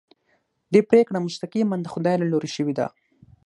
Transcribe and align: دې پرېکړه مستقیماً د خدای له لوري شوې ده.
دې 0.73 0.81
پرېکړه 0.89 1.17
مستقیماً 1.27 1.75
د 1.81 1.87
خدای 1.93 2.15
له 2.21 2.25
لوري 2.31 2.49
شوې 2.55 2.73
ده. 2.79 2.87